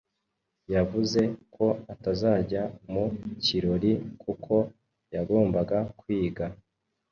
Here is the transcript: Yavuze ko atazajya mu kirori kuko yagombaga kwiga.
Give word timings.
Yavuze 0.73 1.21
ko 1.55 1.65
atazajya 1.93 2.63
mu 2.91 3.05
kirori 3.43 3.91
kuko 4.23 4.55
yagombaga 5.15 5.77
kwiga. 5.99 6.45